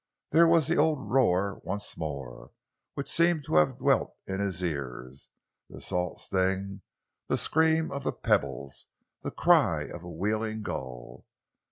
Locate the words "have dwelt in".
3.57-4.39